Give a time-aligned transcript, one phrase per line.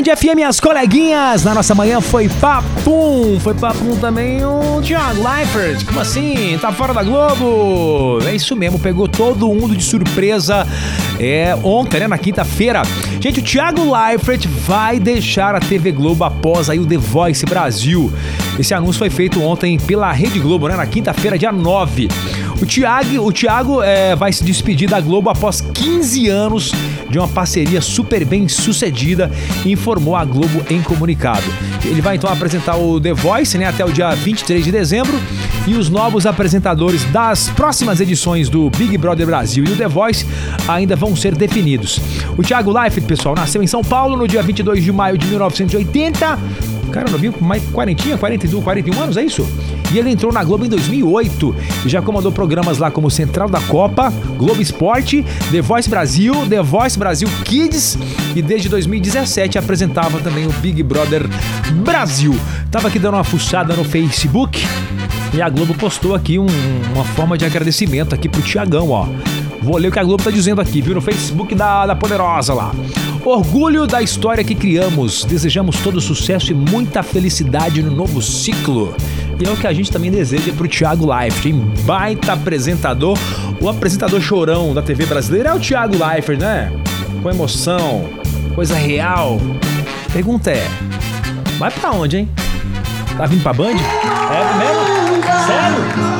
[0.00, 1.44] Band FM, as coleguinhas.
[1.44, 3.38] Na nossa manhã foi papum.
[3.38, 5.84] Foi papum também o Thiago Leifert.
[5.84, 6.56] Como assim?
[6.58, 8.18] Tá fora da Globo?
[8.26, 10.66] É isso mesmo, pegou todo mundo de surpresa
[11.18, 12.08] é, ontem, né?
[12.08, 12.80] Na quinta-feira.
[13.20, 18.10] Gente, o Thiago Leifert vai deixar a TV Globo após aí o The Voice Brasil.
[18.58, 20.76] Esse anúncio foi feito ontem pela Rede Globo, né?
[20.76, 22.08] Na quinta-feira, dia 9.
[22.62, 26.72] O Thiago, o Thiago é, vai se despedir da Globo após 15 anos
[27.10, 29.30] de uma parceria super bem sucedida,
[29.66, 31.42] informou a Globo em comunicado.
[31.84, 35.18] Ele vai então apresentar o The Voice né, até o dia 23 de dezembro
[35.66, 40.26] e os novos apresentadores das próximas edições do Big Brother Brasil e o The Voice
[40.68, 42.00] ainda vão ser definidos.
[42.38, 46.79] O Thiago Leifert, pessoal, nasceu em São Paulo no dia 22 de maio de 1980.
[46.90, 49.46] Cara, novinho mais 40, 42, 41 anos, é isso?
[49.92, 53.60] E ele entrou na Globo em 2008 e já comandou programas lá como Central da
[53.60, 57.98] Copa, Globo Esporte, The Voice Brasil, The Voice Brasil Kids
[58.34, 61.22] e desde 2017 apresentava também o Big Brother
[61.84, 62.34] Brasil.
[62.70, 64.60] Tava aqui dando uma fuçada no Facebook
[65.32, 66.46] e a Globo postou aqui um,
[66.94, 69.06] uma forma de agradecimento aqui pro Tiagão, ó.
[69.62, 70.94] Vou ler o que a Globo tá dizendo aqui, viu?
[70.94, 72.72] No Facebook da, da Poderosa lá.
[73.24, 75.24] Orgulho da história que criamos.
[75.24, 78.94] Desejamos todo sucesso e muita felicidade no novo ciclo.
[79.38, 81.72] E é o que a gente também deseja pro Thiago Leifert, hein?
[81.84, 83.18] Baita apresentador.
[83.60, 86.72] O apresentador chorão da TV brasileira é o Thiago Leifert, né?
[87.22, 88.08] Com emoção,
[88.54, 89.38] coisa real.
[90.12, 90.66] Pergunta é:
[91.58, 92.28] vai pra onde, hein?
[93.16, 93.66] Tá vindo pra Band?
[93.72, 95.22] É mesmo?
[95.46, 96.19] Sério?